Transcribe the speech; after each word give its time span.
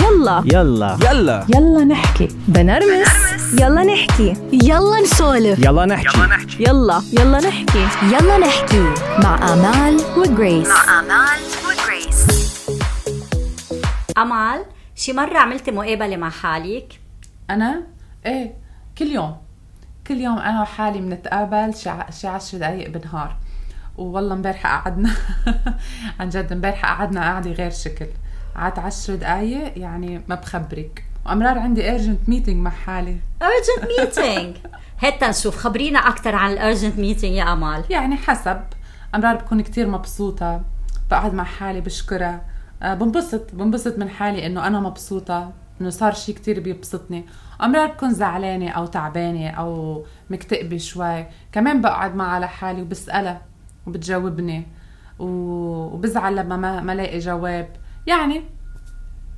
يلا. 0.00 0.42
يلا. 0.46 0.98
يلا. 1.10 1.46
يلا 1.54 1.84
نحكي. 1.84 2.28
بنرمس. 2.48 3.08
يلا 3.60 3.82
نحكي. 3.84 4.34
يلا 4.52 5.00
نسولف. 5.02 5.58
يلا 5.58 5.86
نحكي. 5.86 6.18
يلا 6.60 7.02
يلا. 7.12 7.38
نحكي. 7.40 7.86
يلا 8.02 8.38
نحكي. 8.38 8.82
مع 9.22 9.52
آمال 9.52 10.00
وجريس. 10.16 10.68
آمال 10.98 11.40
وجريس. 11.66 12.26
أمال 14.18 14.64
شي 14.94 15.12
مرة 15.12 15.38
عملتي 15.38 15.70
مقابلة 15.70 16.16
مع 16.16 16.30
حالك؟ 16.30 17.00
أنا؟ 17.50 17.82
إيه 18.26 18.54
كل 18.98 19.06
يوم. 19.06 19.36
كل 20.06 20.20
يوم 20.20 20.38
أنا 20.38 20.62
وحالي 20.62 20.98
بنتقابل 20.98 21.74
شي 21.74 21.88
ع- 21.90 22.10
شي 22.10 22.26
10 22.28 22.58
دقائق 22.58 22.90
بالنهار 22.90 23.36
والله 23.96 24.34
امبارحه 24.34 24.68
قعدنا. 24.68 25.10
عن 26.20 26.28
جد 26.28 26.52
امبارحه 26.52 26.88
قعدنا 26.88 27.20
قعدة 27.32 27.50
غير 27.52 27.70
شكل. 27.70 28.06
قعدت 28.56 28.78
10 28.78 29.14
دقائق 29.14 29.78
يعني 29.78 30.22
ما 30.28 30.34
بخبرك. 30.34 31.04
وأمرار 31.26 31.58
عندي 31.58 31.90
urgent 31.90 32.28
meeting 32.28 32.56
مع 32.56 32.70
حالي. 32.70 33.16
Urgent 33.42 33.84
meeting 33.84 34.68
هات 35.02 35.24
نشوف 35.24 35.56
خبرينا 35.56 35.98
أكثر 35.98 36.34
عن 36.34 36.52
ال 36.52 36.59
urgent 36.59 36.98
meeting 36.98 37.36
يا 37.36 37.52
أمال. 37.52 37.84
يعني 37.90 38.16
حسب. 38.16 38.60
أمرار 39.14 39.36
بكون 39.36 39.60
كتير 39.60 39.86
مبسوطة. 39.86 40.62
بقعد 41.10 41.34
مع 41.34 41.44
حالي 41.44 41.80
بشكرها. 41.80 42.40
آه، 42.82 42.94
بنبسط 42.94 43.54
بنبسط 43.54 43.98
من 43.98 44.08
حالي 44.08 44.46
إنه 44.46 44.66
أنا 44.66 44.80
مبسوطة 44.80 45.52
إنه 45.80 45.90
صار 45.90 46.14
شيء 46.14 46.34
كتير 46.34 46.60
بيبسطني. 46.60 47.24
أمرار 47.62 47.86
بكون 47.86 48.10
زعلانة 48.10 48.70
أو 48.70 48.86
تعبانة 48.86 49.48
أو 49.50 50.04
مكتئبة 50.30 50.78
شوي. 50.78 51.26
كمان 51.52 51.80
بقعد 51.80 52.14
معها 52.14 52.40
لحالي 52.40 52.82
وبسألها 52.82 53.40
وبتجاوبني. 53.86 54.66
وبزعل 55.18 56.36
لما 56.36 56.56
ما 56.56 56.80
ما 56.80 56.94
لاقي 56.94 57.18
جواب. 57.18 57.68
يعني. 58.06 58.42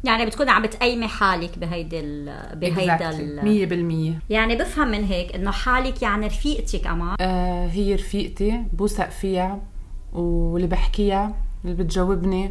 يعني 0.04 0.26
بتكوني 0.26 0.50
عم 0.50 0.62
بتقيمي 0.62 1.08
حالك 1.08 1.58
بهيدي 1.58 2.00
ال 2.00 2.56
بهيدا 2.56 3.10
ال 3.10 3.44
مية 3.44 3.66
بالمية. 3.66 4.18
يعني 4.30 4.56
بفهم 4.56 4.88
من 4.88 5.04
هيك 5.04 5.34
إنه 5.34 5.50
حالك 5.50 6.02
يعني 6.02 6.26
رفيقتك 6.26 6.86
أمال 6.86 7.16
آه 7.20 7.66
هي 7.66 7.94
رفيقتي 7.94 8.64
بوثق 8.72 9.10
فيها 9.10 9.60
واللي 10.12 10.66
بحكيها 10.66 11.34
اللي 11.64 11.84
بتجاوبني 11.84 12.50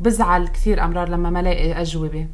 بزعل 0.00 0.48
كثير 0.48 0.84
أمرار 0.84 1.08
لما 1.08 1.30
ما 1.30 1.42
لاقي 1.42 1.72
أجوبة. 1.72 2.28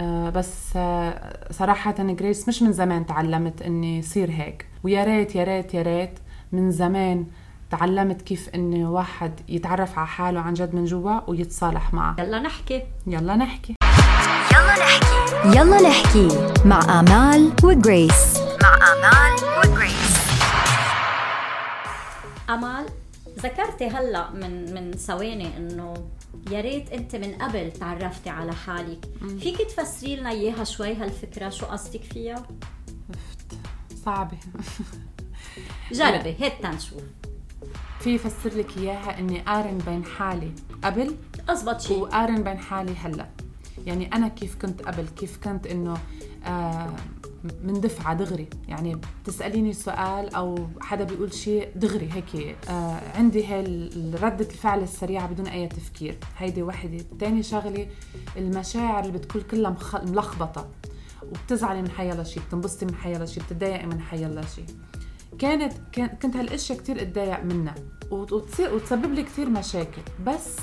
آه 0.00 0.30
بس 0.30 0.76
آه 0.76 1.52
صراحة 1.52 1.94
جريس 1.98 2.48
مش 2.48 2.62
من 2.62 2.72
زمان 2.72 3.06
تعلمت 3.06 3.62
إني 3.62 4.02
صير 4.02 4.30
هيك. 4.30 4.66
ويا 4.84 5.04
ريت 5.04 5.34
يا 5.36 5.44
ريت 5.44 5.74
يا 5.74 5.82
ريت 5.82 6.18
من 6.52 6.70
زمان 6.70 7.26
تعلمت 7.70 8.22
كيف 8.22 8.48
اني 8.48 8.84
واحد 8.84 9.40
يتعرف 9.48 9.98
على 9.98 10.06
حاله 10.06 10.40
عن 10.40 10.54
جد 10.54 10.74
من 10.74 10.84
جوا 10.84 11.30
ويتصالح 11.30 11.94
معه. 11.94 12.16
يلا 12.18 12.38
نحكي. 12.38 12.82
يلا 13.06 13.36
نحكي. 13.36 13.74
يلا 14.52 14.74
نحكي. 14.78 15.58
يلا 15.58 15.88
نحكي. 15.88 16.28
مع 16.64 17.00
آمال 17.00 17.52
وجريس 17.64 18.38
مع 18.62 18.74
آمال 18.74 19.58
وجريس 19.58 20.16
أمال 22.50 22.86
ذكرتي 23.38 23.88
هلا 23.88 24.30
من 24.30 24.74
من 24.74 24.92
ثواني 24.92 25.56
إنه 25.56 25.94
يا 26.50 26.60
ريت 26.60 26.92
أنت 26.92 27.16
من 27.16 27.34
قبل 27.34 27.72
تعرفتي 27.72 28.30
على 28.30 28.52
حالك. 28.52 29.04
فيك 29.40 29.56
تفسري 29.62 30.16
لنا 30.16 30.30
إياها 30.30 30.64
شوي 30.64 30.94
هالفكرة؟ 30.94 31.48
شو 31.48 31.66
قصدك 31.66 32.02
فيها؟ 32.02 32.42
صعبة. 34.04 34.38
جربي 35.92 36.36
هات 36.40 36.62
تنشوف. 36.62 37.02
في 38.00 38.18
فسر 38.18 38.58
لك 38.58 38.76
إياها 38.78 39.18
إني 39.18 39.40
قارن 39.40 39.78
بين 39.78 40.04
حالي 40.04 40.52
قبل 40.84 41.16
اضبط 41.48 41.80
شيء. 41.80 41.98
وقارن 41.98 42.42
بين 42.42 42.58
حالي 42.58 42.94
هلأ؟ 42.96 43.28
يعني 43.86 44.14
أنا 44.14 44.28
كيف 44.28 44.56
كنت 44.62 44.82
قبل؟ 44.82 45.06
كيف 45.08 45.38
كنت 45.44 45.66
إنه 45.66 45.96
آه 46.46 46.90
من 47.64 47.80
دفعة 47.80 48.14
دغري؟ 48.14 48.48
يعني 48.68 49.00
بتسأليني 49.24 49.72
سؤال 49.72 50.34
أو 50.34 50.66
حدا 50.80 51.04
بيقول 51.04 51.32
شيء 51.34 51.68
دغري 51.76 52.08
هيك 52.12 52.56
آه 52.68 53.00
عندي 53.14 53.46
هاي 53.46 53.90
ردة 54.22 54.44
الفعل 54.50 54.82
السريعة 54.82 55.26
بدون 55.26 55.46
أي 55.46 55.68
تفكير. 55.68 56.18
هيدي 56.38 56.62
وحدة. 56.62 57.04
تاني 57.18 57.42
شغلة 57.42 57.86
المشاعر 58.36 59.00
اللي 59.04 59.18
بتكون 59.18 59.42
كلها 59.50 59.70
مخ- 59.70 60.04
ملخبطة 60.04 60.68
وبتزعلي 61.22 61.82
من 61.82 61.90
حيلا 61.90 62.24
شيء 62.24 62.42
بتنبسطي 62.48 62.86
من 62.86 62.94
حيلا 62.94 63.26
شيء 63.26 63.42
بتتضايقي 63.42 63.86
من 63.86 64.00
حيلا 64.00 64.42
شيء 64.46 64.64
كانت 65.40 65.72
كان 65.92 66.06
كنت 66.06 66.36
هالأشياء 66.36 66.78
كتير 66.78 67.02
اتضايق 67.02 67.44
منها. 67.44 67.74
وت- 68.10 68.32
وتصير 68.32 68.74
وتسبب 68.74 69.12
لي 69.14 69.22
كتير 69.22 69.50
مشاكل. 69.50 70.02
بس 70.26 70.56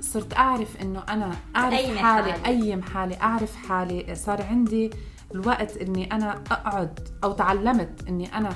صرت 0.00 0.34
أعرف 0.34 0.76
إنه 0.82 1.02
أنا 1.08 1.30
أعرف 1.56 1.74
تقيمي 1.74 1.98
حالي. 1.98 2.30
اقيم 2.32 2.82
حالي 2.82 3.16
أعرف 3.22 3.56
حالي. 3.56 4.14
صار 4.14 4.42
عندي 4.42 4.90
الوقت 5.34 5.76
إني 5.76 6.12
أنا 6.12 6.30
أقعد 6.50 7.08
أو 7.24 7.32
تعلمت 7.32 8.08
إني 8.08 8.36
أنا 8.36 8.50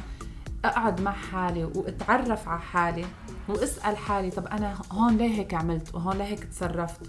أقعد 0.65 1.01
مع 1.01 1.13
حالي 1.13 1.65
وأتعرف 1.65 2.49
على 2.49 2.61
حالي 2.61 3.05
وأسأل 3.49 3.97
حالي 3.97 4.31
طب 4.31 4.47
أنا 4.47 4.75
هون 4.93 5.17
ليه 5.17 5.39
هيك 5.39 5.55
عملت؟ 5.55 5.95
وهون 5.95 6.17
ليه 6.19 6.25
هيك 6.25 6.45
تصرفت؟ 6.45 7.01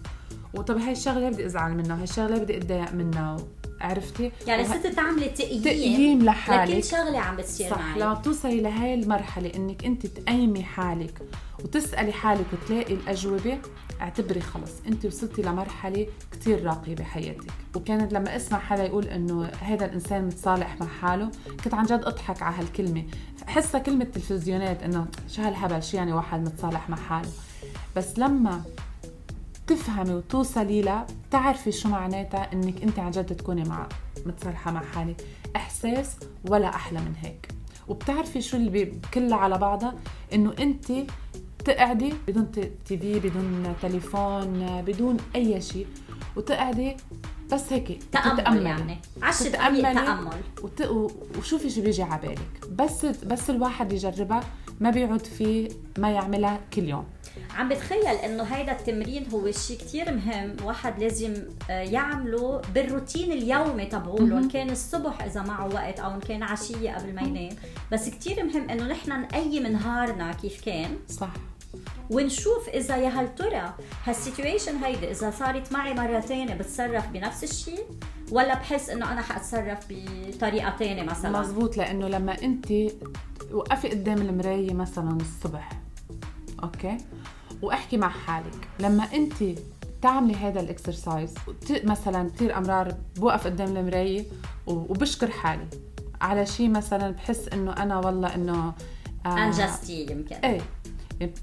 وطب 0.54 0.78
هاي 0.78 0.92
الشغلة 0.92 1.30
بدي 1.30 1.46
أزعل 1.46 1.74
منها 1.78 1.96
وهي 1.96 2.04
الشغلة 2.04 2.38
بدي 2.38 2.58
أتضايق 2.58 2.94
منها 2.94 3.38
عرفتي؟ 3.85 4.31
يعني 4.47 4.63
وه- 4.63 4.68
صرت 4.69 4.88
تعملي 4.88 5.29
تقييم 5.29 5.62
تقييم 5.62 6.25
لحالك. 6.25 6.72
لكل 6.72 6.84
شغلة 6.84 7.19
عم 7.19 7.35
بتصير 7.35 7.69
صح 7.72 7.79
معك 7.79 7.97
لما 7.97 8.13
بتوصلي 8.13 8.62
لهي 8.62 8.94
المرحلة 8.94 9.51
إنك 9.56 9.85
أنت 9.85 10.06
تقيمي 10.06 10.63
حالك 10.63 11.22
وتسألي 11.63 12.12
حالك 12.12 12.46
وتلاقي 12.53 12.94
الأجوبة. 12.94 13.57
اعتبري 14.01 14.41
خلص 14.41 14.72
أنت 14.88 15.06
وصلتي 15.06 15.41
لمرحلة 15.41 16.07
كتير 16.31 16.63
راقية 16.66 16.96
بحياتك. 16.96 17.51
وكانت 17.75 18.13
لما 18.13 18.35
أسمع 18.35 18.59
حدا 18.59 18.84
يقول 18.85 19.06
إنه 19.07 19.46
هذا 19.62 19.85
الإنسان 19.85 20.25
متصالح 20.25 20.78
مع 20.81 20.88
حاله 20.88 21.29
كنت 21.63 21.73
عن 21.73 21.85
جد 21.85 22.02
أضحك 22.03 22.41
على 22.41 22.56
هالكلمة. 22.56 23.03
حسها 23.47 23.79
كلمة 23.81 24.03
تلفزيونات 24.06 24.84
إنه 24.84 25.06
شو 25.29 25.41
هالهبل 25.41 25.84
شو 25.84 25.97
يعني 25.97 26.13
واحد 26.13 26.40
متصالح 26.46 26.90
مع 26.90 26.97
حاله. 26.97 27.29
بس 27.96 28.19
لما 28.19 28.62
تفهمي 29.67 30.13
وتوصلي 30.13 30.81
لها 30.81 31.07
بتعرفي 31.30 31.72
شو 31.72 31.90
معناتها 31.90 32.53
إنك 32.53 32.84
أنت 32.84 33.00
عن 33.00 33.12
جد 33.12 33.36
تكوني 33.36 33.63
مع 33.63 33.88
متصالحه 34.25 34.72
مع 34.72 34.84
حالك 34.84 35.28
إحساس 35.56 36.16
ولا 36.50 36.75
أحلى 36.75 37.00
من 37.00 37.13
هيك. 37.22 37.47
وبتعرفي 37.88 38.41
شو 38.41 38.58
اللي 38.58 38.86
كلها 39.13 39.38
على 39.38 39.58
بعضها 39.58 39.96
إنه 40.34 40.53
أنت 40.59 40.91
تقعدي 41.66 42.14
بدون 42.28 42.52
تي 42.52 42.72
في 42.85 43.19
بدون 43.19 43.75
تليفون 43.81 44.81
بدون 44.81 45.18
أي 45.35 45.62
شيء 45.62 45.88
وتقعدي 46.35 46.97
بس 47.52 47.74
هيك. 47.74 48.03
تأمل. 48.12 48.66
يعني. 48.66 48.97
عشر 49.22 49.50
دقايق 49.50 49.80
تتأملي 49.80 50.06
تأمل. 50.06 50.41
وت... 50.64 50.81
وشوفي 51.38 51.69
شو 51.69 51.81
بيجي 51.81 52.03
على 52.03 52.22
بالك. 52.22 52.69
بس 52.72 53.06
بس 53.06 53.50
الواحد 53.50 53.94
يجربها. 53.94 54.44
ما 54.80 54.90
بيعود 54.90 55.25
فيه 55.25 55.69
ما 55.97 56.12
يعملها 56.12 56.59
كل 56.74 56.84
يوم. 56.84 57.06
عم 57.56 57.69
بتخيل 57.69 58.08
إنه 58.08 58.44
هيدا 58.44 58.72
التمرين 58.72 59.28
هو 59.34 59.52
شيء 59.52 59.78
كتير 59.78 60.13
مهم 60.13 60.56
واحد 60.63 61.03
لازم 61.03 61.34
آه، 61.69 61.81
يعمله 61.81 62.62
بالروتين 62.75 63.31
اليومي 63.31 63.85
تبعوله 63.85 64.38
ان 64.38 64.50
كان 64.50 64.69
الصبح 64.69 65.24
إذا 65.24 65.41
معه 65.41 65.68
وقت 65.74 66.00
أو 66.00 66.16
إن 66.16 66.19
كان 66.19 66.44
عشية 66.44 66.91
قبل 66.91 67.16
ما 67.16 67.22
ينام. 67.22 67.56
بس 67.91 68.09
كتير 68.09 68.44
مهم 68.44 68.69
إنه 68.69 68.88
نحن 68.88 69.22
نقيم 69.22 69.68
نهارنا 69.68 70.34
كيف 70.34 70.62
كان. 70.66 70.97
صح. 71.09 71.34
ونشوف 72.09 72.69
إذا 72.69 72.97
يا 72.97 73.09
هل 73.09 73.35
ترى 73.35 73.74
هالسيتويشن 74.06 74.75
هيدي 74.75 75.12
إذا 75.12 75.31
صارت 75.31 75.72
معي 75.72 75.94
مرة 75.94 76.19
ثانية 76.19 76.53
بتصرف 76.53 77.08
بنفس 77.08 77.44
الشيء 77.44 77.85
ولا 78.31 78.53
بحس 78.53 78.90
إنه 78.90 79.12
أنا 79.12 79.22
حأتصرف 79.22 79.80
بطريقة 79.90 80.75
ثانية 80.80 81.03
مثلا؟ 81.03 81.40
مزبوط 81.40 81.78
لأنه 81.78 82.08
لما 82.08 82.41
انت 82.44 82.68
وقفي 83.52 83.90
قدام 83.90 84.18
المراية 84.18 84.74
مثلا 84.74 85.18
الصبح 85.22 85.70
okay؟ 86.64 86.98
وأحكي 87.62 87.98
مع 87.98 88.10
حالك. 88.10 88.68
لما 88.80 89.04
أنت 89.04 89.34
تعملي 90.02 90.36
هذا 90.36 90.60
ال 90.59 90.68
exercise 90.68 91.34
مثلا 91.84 92.30
كثير 92.30 92.58
أمرار 92.58 92.96
بوقف 93.16 93.46
قدام 93.47 93.78
المراية 93.78 94.26
وبشكر 94.68 95.32
حالي. 95.32 95.68
على 96.22 96.46
شيء 96.46 96.70
مثلا 96.70 97.12
بحس 97.12 97.47
إنه 97.47 97.72
أنا 97.72 97.97
والله 98.00 98.36
إنه 98.36 98.74
آه 99.26 99.38
انجزتي 99.46 100.06
يمكن. 100.12 100.36
إيه. 100.36 100.62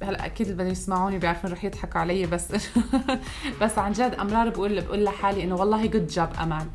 هلأ 0.03 0.27
أكيد 0.27 0.47
اللي 0.47 0.59
بدهم 0.59 0.73
يسمعوني 0.73 1.19
بيعرفون 1.19 1.53
رح 1.53 1.65
يضحكوا 1.65 2.01
علي 2.01 2.27
بس 2.27 2.49
بس 3.63 3.79
عن 3.79 3.93
جد 3.93 4.15
أمرار 4.21 4.49
بقول 4.49 4.81
بقول 4.81 5.05
لحالي 5.05 5.45
إنه 5.45 5.55
والله 5.55 5.87
good 5.87 6.07
job 6.07 6.33
أمال. 6.43 6.67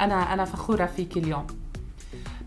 أنا 0.00 0.32
أنا 0.34 0.44
فخورة 0.44 0.86
فيك 0.86 1.16
اليوم. 1.16 1.46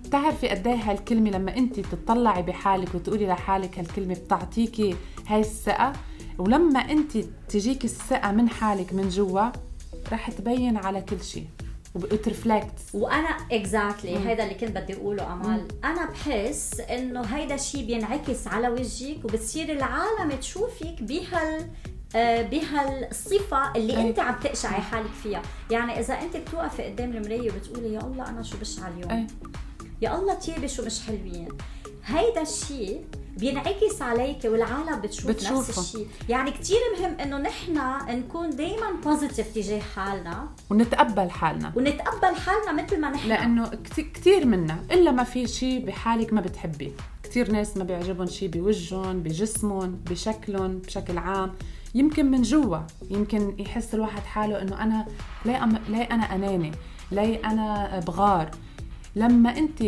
بتعرفي 0.10 0.48
قد 0.50 0.68
إيه 0.68 0.76
هالكلمة 0.76 1.30
لما 1.30 1.58
انت 1.58 1.80
تطلعي 1.80 2.42
بحالك 2.42 2.96
وتقولي 2.96 3.28
لحالك 3.28 3.80
هالكلمة 3.80 4.14
بتعطيكي 4.14 4.96
هاي 5.28 5.40
الثقه 5.40 5.94
ولما 6.38 6.80
انت 6.80 7.18
تجيك 7.50 7.86
الثقة 7.86 8.32
من 8.32 8.50
حالك 8.50 8.94
من 8.94 9.10
جوا 9.10 9.50
رح 10.12 10.32
تبين 10.32 10.78
على 10.78 11.02
كل 11.02 11.24
شيء 11.24 11.48
وترفلكت. 11.96 12.74
وأنا 12.94 13.30
اكزاكتلي 13.52 14.16
exactly. 14.16 14.28
هيدا 14.28 14.44
اللي 14.44 14.56
كنت 14.56 14.78
بدي 14.78 14.94
أقوله 14.94 15.34
أمال. 15.34 15.68
أنا 15.84 16.06
بحس 16.10 16.80
إنه 16.80 17.22
هيدا 17.22 17.56
الشيء 17.56 17.86
بينعكس 17.86 18.48
على 18.48 18.70
وجهك 18.70 19.26
وبتصير 19.26 19.72
العالم 19.72 20.32
تشوفك 20.40 20.96
بهال 21.02 21.68
آه، 22.16 22.42
بهالصفة 22.42 23.76
اللي 23.76 23.98
أي. 23.98 24.10
أنت 24.10 24.20
عم 24.20 24.36
تقشعي 24.44 24.82
حالك 24.82 25.12
فيها. 25.24 25.42
يعني 25.72 26.00
إذا 26.00 26.14
أنت 26.14 26.38
بتوقفي 26.38 26.84
قدام 26.84 27.12
المراية 27.12 27.52
وبتقولي 27.52 27.94
يا 27.94 28.00
الله 28.00 28.30
أنا 28.30 28.44
شو 28.44 28.58
بشعة 28.58 28.88
اليوم؟ 28.88 29.12
إيه 29.12 29.28
يا 30.02 30.20
الله 30.20 30.34
تيابي 30.34 30.68
شو 30.68 30.86
مش 30.86 31.02
حلوين. 31.02 31.48
هيدا 32.06 32.42
الشيء 32.42 33.06
بينعكس 33.38 34.02
عليك 34.02 34.46
والعالم 34.46 35.02
بتشوف 35.02 35.28
بتشوفه. 35.28 35.60
نفس 35.60 35.80
الشيء 35.80 36.08
يعني 36.30 36.52
كتير 36.52 36.78
مهم 37.00 37.20
إنه 37.20 37.38
نحن 37.38 37.80
نكون 38.10 38.50
دايما 38.50 38.92
بوزيتيف 39.04 39.56
تجاه 39.56 39.80
حالنا. 39.80 40.50
ونتقبل 40.70 41.30
حالنا. 41.30 41.74
ونتقبل 41.76 42.36
حالنا 42.36 42.84
مثل 42.84 43.00
ما 43.00 43.10
نحن. 43.10 43.30
لأنه 43.30 43.72
كتير 44.14 44.46
منا 44.46 44.80
إلا 44.92 45.12
ما 45.12 45.24
في 45.24 45.48
شيء 45.48 45.86
بحالك 45.86 46.34
ما 46.34 46.42
بتحبيه 46.42 46.92
كتير 47.24 47.52
ناس 47.52 47.78
ما 47.78 47.84
بيعجبهم 47.84 48.28
شيء 48.28 48.50
بوجههم 48.50 49.20
بجسمهم 49.24 49.92
بشكلهم 50.10 50.78
بشكل 50.78 51.18
عام. 51.18 51.54
يمكن 51.96 52.32
من 52.32 52.42
جوا 52.42 52.78
يمكن 53.10 53.56
يحس 53.60 53.94
الواحد 53.94 54.22
حاله 54.22 54.62
إنه 54.62 54.84
أنا 54.84 55.06
ليه 55.46 55.64
أم... 55.64 55.80
ليه 55.90 56.04
أنا 56.04 56.36
أناني؟ 56.36 56.72
ليه 57.12 57.42
أنا 57.46 58.00
بغار؟ 58.08 58.52
لما 59.20 59.58
انت 59.58 59.84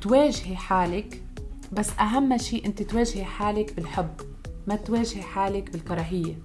تواجهي 0.00 0.56
حالك 0.56 1.22
بس 1.72 1.90
أهم 2.00 2.38
شيء 2.38 2.66
انت 2.66 2.82
تواجهي 2.82 3.24
حالك 3.24 3.74
بالحب 3.76 4.10
ما 4.66 4.76
تواجهي 4.76 5.22
حالك 5.22 5.70
بالكراهية. 5.70 6.38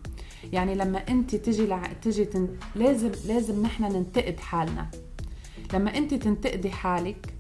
يعني 0.54 0.76
لما 0.76 0.98
انت 1.10 1.36
تجي 1.36 1.66
لع... 1.68 1.84
تجي 2.02 2.26
تن... 2.26 2.58
لازم 2.76 3.12
لازم 3.28 3.62
نحن 3.62 3.84
ننتقد 3.84 4.40
حالنا. 4.40 4.88
لما 5.74 5.98
انت 5.98 6.14
تنتقدي 6.14 6.72
حالك 6.72 7.34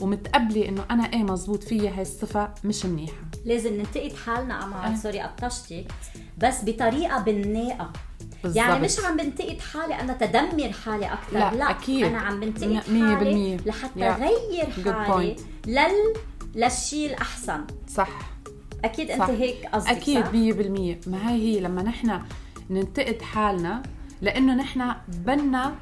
ومتقبلي 0.00 0.68
إنه 0.68 0.84
أنا 0.90 1.02
إيه 1.02 1.22
مزبوط 1.22 1.64
فيا 1.64 1.90
هاي 1.90 2.02
الصفة 2.02 2.54
مش 2.64 2.86
منيحة. 2.86 3.24
لازم 3.44 3.74
ننتقد 3.76 4.12
حالنا 4.12 4.64
امال 4.64 4.90
أي. 4.90 4.96
سوري 4.96 5.20
قطشتك. 5.20 5.86
بس 6.38 6.64
بطريقة 6.64 7.22
بناءه 7.22 7.92
بالضبط. 8.44 8.56
يعني 8.56 8.80
مش 8.84 9.00
عم 9.04 9.16
بنتقد 9.16 9.58
حالي 9.60 10.00
أنا 10.00 10.12
تدمر 10.12 10.72
حالي 10.84 11.06
أكثر 11.12 11.32
لا، 11.38 11.54
لا, 11.54 11.70
أكيد. 11.70 12.04
أنا 12.04 12.18
عم 12.18 12.40
بنتقد 12.40 12.74
حالي. 12.76 13.56
لحتى 13.66 14.00
Yeah. 14.00 14.78
غير 14.84 15.04
حالي. 15.04 15.36
لل 15.66 16.14
للشيء 16.54 17.10
الأحسن 17.10 17.64
صح 17.88 18.08
أكيد 18.84 19.10
أنت 19.10 19.22
صح. 19.22 19.28
هيك 19.28 19.66
قصدك 19.72 19.90
أكيد 19.90 20.24
صح؟ 20.24 20.30
100% 20.32 21.08
ما 21.08 21.30
هي 21.30 21.34
هي 21.56 21.60
لما 21.60 21.82
نحن 21.82 22.20
ننتقد 22.70 23.22
حالنا 23.22 23.82
لأنه 24.22 24.54
نحن 24.54 24.92
بدنا 25.08 25.74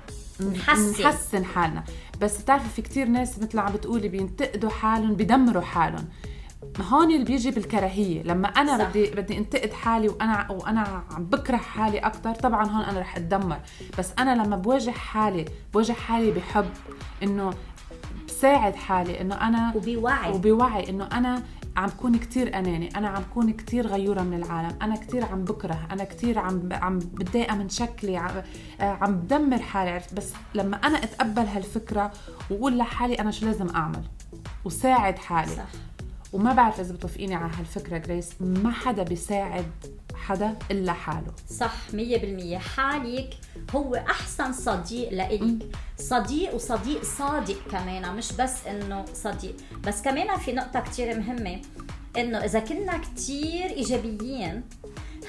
نحسن. 0.55 1.03
نحسن 1.05 1.45
حالنا 1.45 1.85
بس 2.21 2.41
بتعرفي 2.43 2.69
في 2.77 2.83
كتير 2.83 3.09
ناس 3.09 3.39
مثل 3.39 3.59
عم 3.59 3.73
بتقولي 3.73 4.09
بينتقدوا 4.09 4.71
حالهم 4.71 5.15
بدمروا 5.15 5.63
حالهم 5.63 6.05
هون 6.81 7.11
اللي 7.11 7.25
بيجي 7.25 7.51
بالكراهية. 7.51 8.23
لما 8.23 8.49
أنا 8.49 8.79
صح. 8.79 8.85
بدي 8.85 9.11
بدي 9.11 9.39
انتقد 9.39 9.73
حالي 9.73 10.09
وأنا 10.09 10.51
وأنا 10.51 11.03
عم 11.11 11.25
بكره 11.25 11.57
حالي 11.57 11.99
أكثر 11.99 12.35
طبعا 12.35 12.69
هون 12.69 12.83
أنا 12.85 13.01
رح 13.01 13.17
أتدمر. 13.17 13.59
بس 13.99 14.13
أنا 14.19 14.43
لما 14.43 14.57
بواجه 14.57 14.91
حالي 14.91 15.45
بواجه 15.75 15.93
حالي 15.93 16.31
بحب 16.31 16.67
إنه 17.23 17.51
بساعد 18.29 18.75
حالي 18.75 19.21
إنه 19.21 19.35
أنا 19.35 19.73
وبوعي. 19.77 20.33
وبوعي 20.33 20.91
إنه 20.91 21.09
أنا 21.13 21.43
عم 21.77 21.89
كون 21.89 22.17
كتير 22.19 22.59
أناني 22.59 22.89
أنا 22.97 23.09
عم 23.09 23.23
كون 23.35 23.53
كتير 23.53 23.87
غيورة 23.87 24.23
من 24.23 24.35
العالم 24.35 24.79
أنا 24.83 24.97
كتير 24.97 25.25
عم 25.25 25.45
بكره 25.45 25.79
أنا 25.91 26.05
كتير 26.05 26.39
عم 26.39 26.69
عم 26.73 26.99
بتضايق 26.99 27.53
من 27.53 27.69
شكلي 27.69 28.17
عم, 28.17 28.31
آه، 28.81 28.99
عم 29.01 29.17
بدمر 29.17 29.59
حالي 29.59 29.91
عرفت؟ 29.91 30.15
بس 30.15 30.33
لما 30.55 30.77
أنا 30.77 31.05
أتقبل 31.05 31.43
هالفكرة 31.43 32.13
وأقول 32.51 32.79
لحالي 32.79 33.15
أنا 33.15 33.31
شو 33.31 33.47
لازم 33.47 33.69
أعمل؟ 33.69 34.03
وساعد 34.65 35.19
حالي. 35.19 35.57
صح. 35.57 35.92
وما 36.33 36.53
بعرف 36.53 36.81
إذا 36.81 36.95
بتوافقيني 36.95 37.35
على 37.35 37.53
هالفكرة 37.59 37.99
جريس 37.99 38.31
ما 38.41 38.71
حدا 38.71 39.03
بيساعد 39.03 39.67
حدا 40.15 40.57
إلا 40.71 40.93
حاله. 40.93 41.33
صح 41.51 41.75
100% 41.93 42.55
حالك 42.57 43.35
هو 43.75 43.95
أحسن 43.95 44.53
صديق 44.53 45.13
لإلك. 45.13 45.77
صديق 45.99 46.55
وصديق 46.55 47.05
صادق 47.05 47.57
كمان. 47.71 48.17
مش 48.17 48.33
بس 48.33 48.67
إنه 48.67 49.05
صديق. 49.15 49.57
بس 49.87 50.03
كمان 50.03 50.39
في 50.39 50.53
نقطة 50.53 50.81
كتير 50.81 51.19
مهمة. 51.19 51.61
إنه 52.17 52.39
إذا 52.39 52.61
كنا 52.61 52.99
كتير 52.99 53.71
إيجابيين 53.71 54.63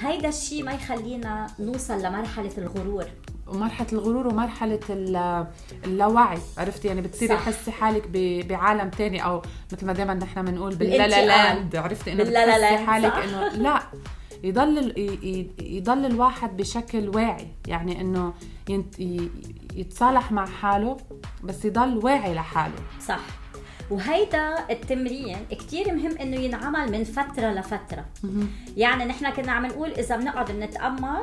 هيدا 0.00 0.28
الشيء 0.28 0.62
ما 0.64 0.72
يخلينا 0.72 1.46
نوصل 1.58 2.02
لمرحلة 2.02 2.52
الغرور. 2.58 3.06
مرحله 3.46 3.86
الغرور 3.92 4.26
ومرحلة 4.26 4.80
اللاوعي 5.84 6.38
عرفتي 6.58 6.88
يعني 6.88 7.00
بتصيري 7.00 7.36
تحسي 7.36 7.70
حالك 7.70 8.08
بعالم 8.48 8.90
تاني 8.90 9.24
أو 9.24 9.42
مثل 9.72 9.86
ما 9.86 9.92
دائما 9.92 10.14
نحن 10.14 10.44
بنقول 10.44 10.74
باللا 10.74 11.08
لا 11.08 11.26
لاند 11.26 11.76
عرفتي 11.76 12.12
إنه 12.12 12.24
بتحسي 12.24 12.86
حالك 12.86 13.12
إنه 13.12 13.48
لا 13.48 13.82
يضل 14.44 14.92
يضل 15.60 16.06
الواحد 16.06 16.56
بشكل 16.56 17.08
واعي 17.08 17.48
يعني 17.66 18.00
إنه 18.00 18.34
يتصالح 19.74 20.32
مع 20.32 20.46
حاله 20.46 20.96
بس 21.44 21.64
يضل 21.64 21.96
واعي 21.96 22.34
لحاله. 22.34 22.74
صح. 23.06 23.20
وهيدا 23.90 24.70
التمرين 24.70 25.36
كتير 25.50 25.94
مهم 25.94 26.18
إنه 26.18 26.36
ينعمل 26.36 26.92
من 26.92 27.04
فترة 27.04 27.50
لفترة. 27.50 28.04
يعني 28.76 29.04
نحن 29.04 29.30
كنا 29.30 29.52
عم 29.52 29.66
نقول 29.66 29.90
إذا 29.90 30.16
بنقعد 30.16 30.52
بنتامل 30.52 31.22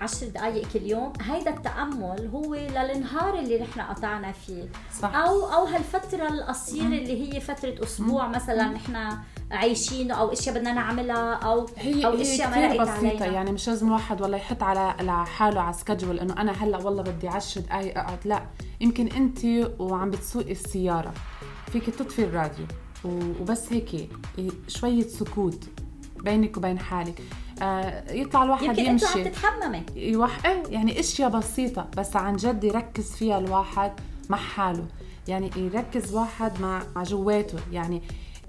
10 0.00 0.28
دقائق 0.28 0.68
كل 0.72 0.82
يوم 0.82 1.12
هيدا 1.22 1.50
التأمل 1.50 2.30
هو 2.34 2.54
للنهار 2.54 3.38
اللي 3.38 3.58
نحن 3.60 3.80
قطعنا 3.80 4.32
فيه. 4.32 4.68
صح. 5.00 5.14
أو 5.14 5.46
أو 5.46 5.64
هالفترة 5.64 6.28
القصيرة 6.28 6.84
اللي 6.86 7.34
هي 7.34 7.40
فترة 7.40 7.74
أسبوع 7.82 8.28
مثلا 8.28 8.68
نحن 8.68 9.18
عايشينه 9.50 10.14
أو 10.14 10.32
إشياء 10.32 10.54
بدنا 10.54 10.72
نعملها 10.72 11.34
أو 11.34 11.66
هي 11.76 12.06
أو 12.06 12.12
هي 12.12 12.22
إشياء 12.22 12.50
ما 12.50 12.84
بسيطة 12.84 12.92
علينا. 12.92 13.26
يعني 13.26 13.52
مش 13.52 13.68
لازم 13.68 13.86
الواحد 13.86 14.22
والله 14.22 14.36
يحط 14.36 14.62
على 14.62 14.94
لحاله 15.00 15.60
على 15.60 15.72
سكجول 15.72 16.18
إنه 16.18 16.40
أنا 16.40 16.52
هلأ 16.52 16.78
والله 16.78 17.02
بدي 17.02 17.28
10 17.28 17.60
دقائق 17.62 17.98
أقعد. 17.98 18.18
لا 18.24 18.42
يمكن 18.80 19.06
أنت 19.08 19.44
وعم 19.78 20.10
بتسوقي 20.10 20.52
السيارة 20.52 21.14
فيك 21.72 21.90
تطفي 21.90 22.24
الراديو 22.24 22.66
وبس 23.04 23.72
هيك 23.72 23.94
إيه، 24.38 24.50
شوية 24.68 25.02
سكوت 25.08 25.64
بينك 26.16 26.56
وبين 26.56 26.78
حالك. 26.78 27.22
يطلع 28.10 28.42
الواحد 28.42 28.62
يمكن 28.62 28.86
انت 28.86 29.04
عم 29.04 29.18
يمشي. 29.18 29.30
تتحممي. 29.30 29.82
يوح... 29.96 30.46
إيه، 30.46 30.62
يعني 30.68 31.00
إشياء 31.00 31.30
بسيطة 31.30 31.86
بس 31.96 32.16
عن 32.16 32.36
جد 32.36 32.64
يركز 32.64 33.12
فيها 33.12 33.38
الواحد 33.38 33.92
مع 34.30 34.36
حاله. 34.38 34.86
يعني 35.28 35.50
يركز 35.56 36.14
واحد 36.14 36.60
مع 36.60 36.82
مع 36.96 37.02
جواته. 37.02 37.58
يعني 37.72 38.02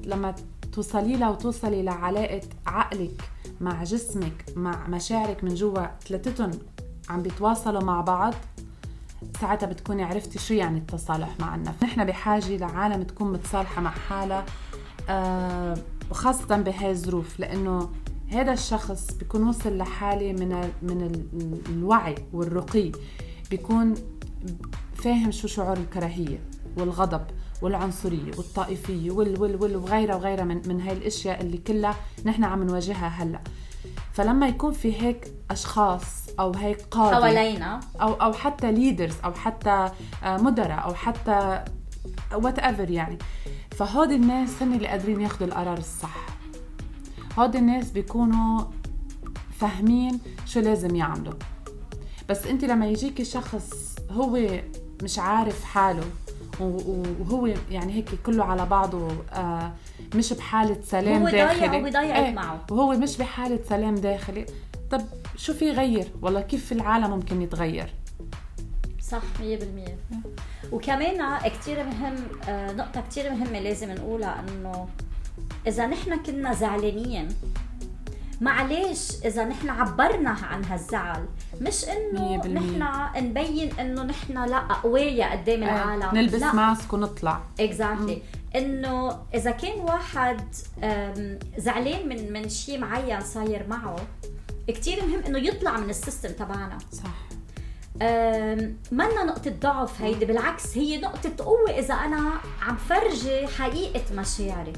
لما 0.04 0.36
توصلي 0.74 1.15
لها 1.15 1.30
وتوصلي 1.30 1.83
لعلاقة 1.83 2.42
عقلك 2.68 3.30
مع 3.62 3.83
جسمك 3.83 4.45
مع 4.56 4.88
مشاعرك 4.88 5.44
من 5.44 5.56
جوا 5.56 5.86
ثلاثتهم 6.07 6.51
عم 7.09 7.21
بيتواصلوا 7.24 7.83
مع 7.83 8.01
بعض 8.01 8.33
ساعتها 9.42 9.68
بتكوني 9.68 10.04
عرفتي 10.04 10.39
شو 10.39 10.54
يعني 10.54 10.80
التصالح 10.80 11.30
مع 11.39 11.56
النفس. 11.56 11.83
نحن 11.83 12.06
بحاجة 12.06 12.57
لعالم 12.57 13.04
تكون 13.04 13.33
متصالحة 13.33 13.81
مع 13.81 13.90
حالها 13.90 14.45
آه 15.09 15.78
وخاصة 16.11 16.57
بهاي 16.57 16.92
الظروف 16.92 17.40
لأنه 17.40 17.90
هذا 18.30 18.54
الشخص 18.54 19.14
بيكون 19.14 19.48
وصل 19.48 19.78
لحالة 19.78 20.34
من 20.34 20.52
ال 20.54 20.69
من 20.81 21.02
ال 21.02 21.60
الوعي 21.69 22.16
والرقي 22.34 22.92
بيكون 23.50 23.94
فاهم 24.96 25.31
شو 25.31 25.48
شعور 25.48 25.78
الكراهية 25.78 26.40
والغضب 26.78 27.22
والعنصرية 27.62 28.31
والطائفية 28.38 29.12
وال 29.12 29.42
وال 29.42 29.64
وال 29.64 29.76
وغيرها 29.76 30.16
وغيرها 30.16 30.44
من 30.44 30.62
من 30.68 30.81
هاي 30.81 30.94
الأشياء 30.94 31.42
اللي 31.42 31.57
كلها 31.57 31.96
نحن 32.26 32.44
عم 32.44 32.64
نواجهها 32.64 33.07
هلأ. 33.07 33.42
فلما 34.14 34.48
يكون 34.48 34.74
في 34.74 35.02
هيك 35.02 35.34
أشخاص 35.52 36.30
أو 36.40 36.54
هيك 36.54 36.81
قادة 36.92 37.16
حوالينا. 37.16 37.80
أو 38.02 38.14
أو 38.14 38.34
حتى 38.34 38.72
ليدرز 38.72 39.16
أو 39.26 39.34
حتى 39.34 39.90
آه، 40.24 40.38
مدراء 40.38 40.84
أو 40.84 40.94
حتى 40.94 41.64
whatever 42.33 42.90
يعني 42.90 43.18
فهودي 43.72 44.16
الناس 44.16 44.64
هن 44.64 44.74
اللي 44.74 44.88
قادرين 44.88 45.22
ياخذوا 45.22 45.48
القرار 45.48 45.78
الصح. 45.78 46.37
هودي 47.40 47.58
الناس 47.58 47.92
بيكونوا 47.92 48.62
فاهمين 49.60 50.20
شو 50.46 50.60
لازم 50.60 50.96
يعملوا. 50.96 51.34
بس 52.30 52.48
انت 52.48 52.66
لما 52.66 52.88
يجيكي 52.88 53.26
شخص 53.26 53.96
هو 54.12 54.40
مش 55.04 55.20
عارف 55.20 55.64
حاله 55.64 56.04
وهو 56.60 57.48
يعني 57.72 57.94
هيك 57.94 58.10
كله 58.26 58.44
على 58.44 58.66
بعضه 58.66 59.08
آه 59.34 59.72
مش 60.16 60.34
بحالة 60.34 60.78
سلام 60.84 61.22
هو 61.22 61.30
داخلي. 61.30 61.80
وبيضايقك 61.80 62.16
إيه، 62.16 62.34
معه. 62.34 62.66
وهو 62.72 62.92
مش 62.92 63.18
بحالة 63.18 63.60
سلام 63.70 63.96
داخلي. 63.96 64.46
طب 64.92 65.02
شو 65.36 65.54
في 65.54 65.66
يغير؟ 65.70 66.08
والله 66.22 66.42
كيف 66.42 66.72
العالم 66.72 67.10
ممكن 67.10 67.42
يتغير؟ 67.42 67.94
صح 69.02 69.22
100% 69.40 69.92
وكمان 70.72 71.50
كتير 71.50 71.84
مهم 71.84 72.16
آه، 72.48 72.72
نقطة 72.74 73.02
كتير 73.02 73.32
مهمة 73.32 73.60
لازم 73.60 73.92
نقولها 73.92 74.40
إنه 74.40 74.88
إذا 75.68 75.88
نحن 75.88 76.24
كنا 76.24 76.54
زعلانين. 76.54 77.28
معلش 78.42 79.12
إذا 79.26 79.45
نحن 79.45 79.69
عبرنا 79.69 80.30
عن 80.30 80.66
هالزعل. 80.66 81.26
مش 81.62 81.86
إنه. 81.86 82.47
نحن 82.47 82.83
نبين 83.26 83.80
إنه 83.80 84.04
نحن 84.04 84.33
لا 84.33 84.57
أقوياء 84.57 85.38
قدام 85.38 85.64
العالم. 85.64 86.09
نلبس 86.14 86.42
لا. 86.42 86.54
ماسك 86.54 86.94
ونطلع. 86.94 87.42
اكزاكتلي 87.59 88.21
إنه 88.56 89.18
إذا 89.33 89.52
كان 89.52 89.80
واحد 89.80 90.56
زعلان 91.57 92.09
من 92.09 92.33
من 92.33 92.50
شيء 92.50 92.80
معين 92.80 93.21
صاير 93.21 93.66
معه 93.69 93.95
كتير 94.68 95.06
مهم 95.06 95.19
إنه 95.28 95.40
يطلع 95.40 95.78
من 95.78 95.90
السيستم 95.90 96.30
تبعنا. 96.30 96.78
صح. 96.92 97.28
منا 98.92 99.24
نقطة 99.24 99.52
ضعف 99.62 100.02
هيدي 100.02 100.26
بالعكس 100.26 100.78
هي 100.78 100.97
نقطة 100.97 101.45
قوة 101.45 101.69
إذا 101.69 101.94
أنا 101.94 102.33
عم 102.62 102.76
فرجي 102.76 103.47
حقيقة 103.47 104.04
مشاعري. 104.16 104.74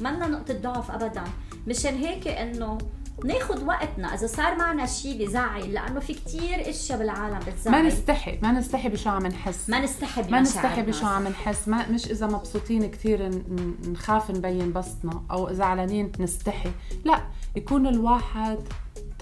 منا 0.00 0.28
نقطة 0.28 0.54
ضعف 0.54 0.90
أبدا. 0.90 1.24
مشان 1.66 1.94
هيك 1.94 2.28
إنه 2.28 2.78
ناخد 3.24 3.62
وقتنا. 3.62 4.14
إذا 4.14 4.26
صار 4.26 4.56
معنا 4.56 4.86
شيء 4.86 5.26
بزعل 5.26 5.72
لأنه 5.72 6.00
في 6.00 6.14
كتير 6.14 6.70
أشياء 6.70 6.98
بالعالم 6.98 7.38
بتزعل. 7.38 7.72
ما 7.72 7.82
نستحي 7.82 8.38
ما 8.42 8.52
نستحي 8.52 8.88
بشو 8.88 9.10
عم 9.10 9.26
نحس. 9.26 9.70
ما 9.70 9.80
نستحي 9.80 10.22
ما 10.30 10.40
نستحي. 10.40 10.82
بشو 10.82 11.06
عم 11.06 11.28
نحس. 11.28 11.68
ما 11.68 11.88
مش 11.88 12.10
إذا 12.10 12.26
مبسوطين 12.26 12.90
كثير 12.90 13.30
نخاف 13.88 14.30
نبين 14.30 14.72
بسطنا 14.72 15.22
أو 15.30 15.52
زعلانين 15.52 16.12
نستحي. 16.20 16.70
لا 17.04 17.22
يكون 17.56 17.86
الواحد 17.86 18.58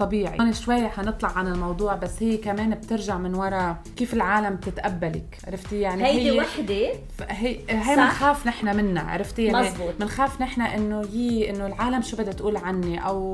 طبيعي. 0.01 0.37
هون 0.41 0.53
شوي 0.53 0.87
حنطلع 0.87 1.29
عن 1.29 1.47
الموضوع 1.47 1.95
بس 1.95 2.11
هي 2.23 2.37
كمان 2.37 2.69
بترجع 2.75 3.17
من 3.17 3.35
وراء 3.35 3.77
كيف 3.97 4.13
العالم 4.13 4.57
تتقبلك 4.57 5.37
عرفتي؟ 5.47 5.79
يعني 5.79 6.05
هيدي 6.05 6.31
هي 6.31 6.39
وحدة؟ 6.39 6.93
ف- 7.17 7.23
هي 7.29 7.59
هي؟ 7.69 7.95
بنخاف 7.95 8.47
نحن 8.47 8.75
منها 8.77 9.03
عرفتي؟ 9.11 9.43
يعني. 9.45 9.69
بنخاف 9.99 10.41
نحن 10.41 10.61
إنه 10.61 11.01
يي 11.13 11.49
إنه 11.49 11.65
العالم 11.67 12.01
شو 12.01 12.17
بدها 12.17 12.33
تقول 12.33 12.57
عني 12.57 13.05
أو 13.07 13.33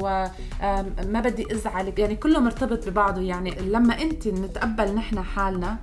ما 1.06 1.22
بدي 1.22 1.54
أزعلك. 1.54 2.00
يعني 2.00 2.16
كله 2.16 2.40
مرتبط 2.40 2.90
ببعضه. 2.90 3.22
يعني 3.22 3.52
لما 3.52 4.02
أنت 4.02 4.28
نتقبل 4.28 4.96
نحن 4.96 5.24
حالنا 5.24 5.78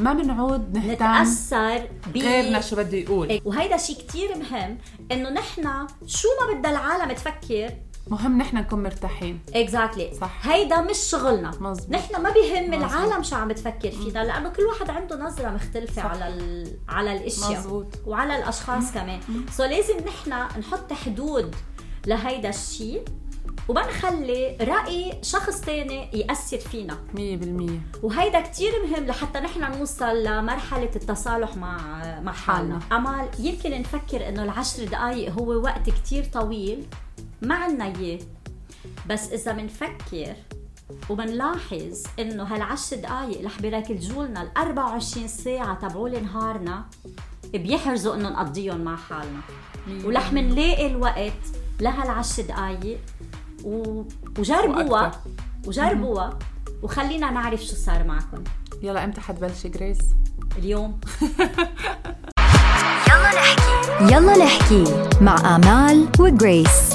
ما 0.00 0.12
بنعود 0.12 0.74
نهتم 0.76 0.92
نتأثر 0.92 1.88
ب 2.14 2.18
غيرنا 2.18 2.60
شو 2.60 2.76
بده 2.76 2.98
يقول. 2.98 3.28
إيه، 3.28 3.40
وهيدا 3.44 3.76
شيء 3.76 3.96
كتير 3.96 4.28
مهم 4.36 4.78
إنه 5.12 5.30
نحن 5.30 5.62
شو 6.06 6.28
ما 6.40 6.58
بدها 6.58 6.70
العالم 6.70 7.12
تفكر 7.12 7.70
مهم 8.10 8.38
نحن 8.38 8.56
نكون 8.56 8.82
مرتاحين. 8.82 9.40
exactly 9.54 10.10
صح. 10.20 10.46
هيدا 10.48 10.80
مش 10.80 10.98
شغلنا. 10.98 11.50
مزبوط. 11.60 11.90
نحن 11.90 12.22
ما 12.22 12.30
بيهم 12.30 12.70
مزبوط. 12.70 12.92
العالم 12.92 13.22
شو 13.22 13.36
عم 13.36 13.48
بتفكر 13.48 13.90
فينا 13.90 14.24
لأنه 14.24 14.48
كل 14.48 14.62
واحد 14.62 14.90
عنده 14.90 15.16
نظرة 15.16 15.50
مختلفة 15.50 16.02
صح. 16.02 16.06
على 16.06 16.28
ال... 16.28 16.70
على 16.88 17.12
الأشياء 17.12 17.60
مزبوط. 17.60 17.86
وعلى 18.06 18.36
الأشخاص 18.36 18.92
كمان. 18.92 19.20
so 19.50 19.64
لازم 19.64 19.96
نحن 20.06 20.58
نحط 20.60 20.92
حدود 20.92 21.54
لهيدا 22.06 22.48
الشيء 22.48 23.04
وما 23.68 23.86
نخلي 23.86 24.56
رأي 24.60 25.18
شخص 25.22 25.60
تاني 25.60 26.10
يأثر 26.12 26.58
فينا. 26.58 26.98
مية 27.14 27.36
بالمية. 27.36 27.80
وهيدا 28.02 28.40
كتير 28.40 28.72
مهم 28.86 29.06
لحتى 29.06 29.40
نحن 29.40 29.78
نوصل 29.78 30.22
لمرحلة 30.22 30.90
التصالح 30.96 31.56
مع 31.56 31.78
مع 32.20 32.32
حالنا. 32.32 32.80
أمال 32.92 33.28
يمكن 33.38 33.80
نفكر 33.80 34.28
إنه 34.28 34.42
العشر 34.42 34.84
دقايق 34.84 35.32
هو 35.32 35.52
وقت 35.52 35.90
كتير 35.90 36.24
طويل 36.24 36.86
ما 37.42 37.54
عنا 37.54 37.84
إياه. 37.84 38.18
بس 39.08 39.32
إذا 39.32 39.52
منفكر 39.52 40.34
وبنلاحظ 41.10 42.02
إنه 42.18 42.42
هالعشر 42.44 42.96
دقايق 42.96 43.44
رح 43.44 43.60
بيركزوا 43.60 44.26
لنا 44.26 44.42
ال 44.42 44.48
24 44.56 45.28
ساعة 45.28 45.88
تبعول 45.88 46.22
نهارنا 46.22 46.84
بيحرزوا 47.54 48.14
إنه 48.14 48.28
نقضيهم 48.28 48.80
مع 48.80 48.96
حالنا. 48.96 49.40
ورح 50.04 50.32
منلاقي 50.32 50.86
الوقت 50.86 51.32
لهالعشر 51.80 52.42
دقايق 52.42 52.98
و... 53.64 54.02
وجربوها. 54.38 55.10
وجربوها. 55.66 56.38
وخلينا 56.82 57.30
نعرف 57.30 57.64
شو 57.64 57.76
صار 57.76 58.04
معكم. 58.04 58.44
يلا 58.82 59.04
إمتى 59.04 59.20
حتبلشي 59.20 59.68
جريس؟ 59.68 59.98
اليوم. 60.58 61.00
يلا 64.12 64.36
نحكي 64.38 64.84
مع 65.20 65.56
آمال 65.56 66.08
وجريس. 66.18 66.87